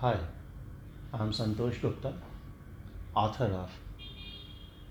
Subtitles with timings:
[0.00, 0.18] Hi,
[1.12, 2.12] I'm Santosh Gupta,
[3.14, 3.70] author of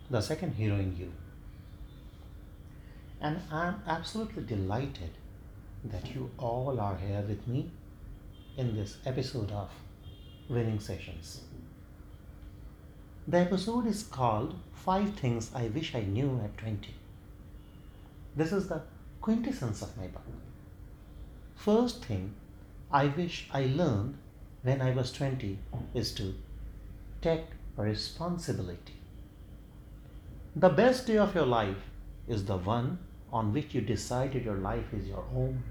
[0.09, 1.11] The Second Hero in You.
[3.19, 5.11] And I'm absolutely delighted
[5.83, 7.69] that you all are here with me
[8.57, 9.69] in this episode of
[10.49, 11.41] Winning Sessions.
[13.27, 16.95] The episode is called Five Things I Wish I Knew at 20.
[18.37, 18.81] This is the
[19.21, 20.23] quintessence of my book.
[21.55, 22.35] First thing
[22.89, 24.17] I wish I learned
[24.63, 25.59] when I was 20
[25.93, 26.33] is to
[27.21, 27.45] take
[27.75, 28.95] responsibility.
[30.55, 31.89] The best day of your life
[32.27, 32.99] is the one
[33.31, 35.63] on which you decided your life is your own.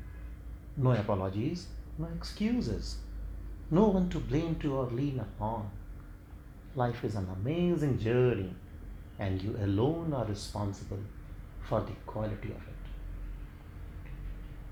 [0.76, 1.68] No apologies,
[1.98, 2.96] no excuses,
[3.70, 5.70] no one to blame to or lean upon.
[6.74, 8.54] Life is an amazing journey,
[9.18, 11.02] and you alone are responsible
[11.68, 12.82] for the quality of it.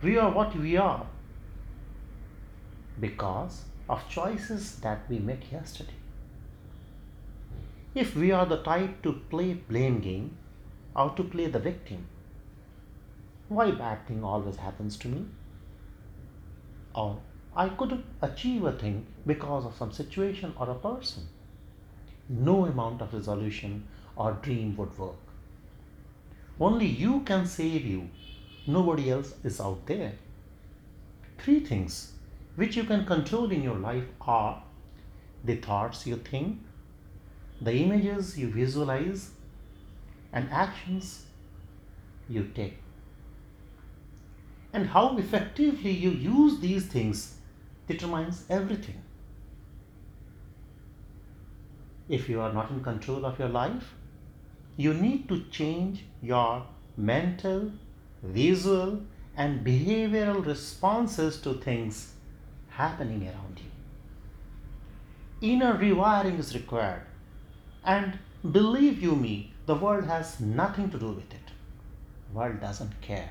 [0.02, 1.06] We are what we are
[2.98, 5.98] because of choices that we made yesterday.
[7.92, 10.36] If we are the type to play blame game
[10.94, 12.06] or to play the victim,
[13.48, 15.24] why bad thing always happens to me?
[16.94, 17.18] Or
[17.56, 21.26] I couldn't achieve a thing because of some situation or a person.
[22.28, 25.34] No amount of resolution or dream would work.
[26.60, 28.08] Only you can save you.
[28.68, 30.12] Nobody else is out there.
[31.38, 32.12] Three things
[32.60, 34.62] which you can control in your life are
[35.44, 36.58] the thoughts you think,
[37.68, 39.30] the images you visualize,
[40.34, 41.24] and actions
[42.28, 42.76] you take.
[44.74, 47.38] And how effectively you use these things
[47.88, 49.02] determines everything.
[52.10, 53.94] If you are not in control of your life,
[54.76, 56.62] you need to change your
[56.98, 57.72] mental,
[58.22, 59.00] visual,
[59.34, 62.16] and behavioral responses to things
[62.80, 63.70] happening around you.
[65.52, 67.02] Inner rewiring is required.
[67.84, 68.18] And
[68.58, 71.52] believe you me, the world has nothing to do with it.
[72.32, 73.30] World doesn't care.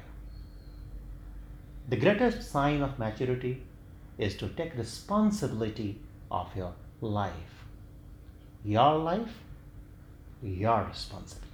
[1.90, 3.64] The greatest sign of maturity
[4.18, 6.00] is to take responsibility
[6.30, 7.66] of your life.
[8.64, 9.36] Your life,
[10.44, 11.49] your responsibility.